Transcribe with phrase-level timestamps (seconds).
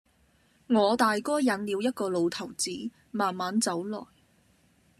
[0.67, 2.71] 我大哥引了一個老頭子，
[3.11, 4.07] 慢慢走來；